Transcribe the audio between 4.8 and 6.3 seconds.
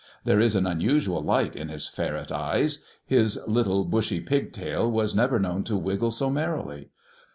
was never known to wriggle